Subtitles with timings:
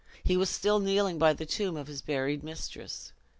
[0.23, 3.13] He was still kneeling by the tomb of his buried mistress.